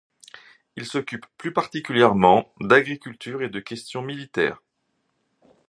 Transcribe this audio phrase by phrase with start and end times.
[0.77, 4.59] Il s'occupe plus particulièrement d'agriculture et de questions militaires.